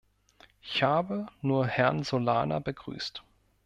Ich 0.63 0.81
habe 0.81 1.27
nur 1.43 1.67
Herrn 1.67 2.01
Solana 2.03 2.57
begrüßt. 2.57 3.21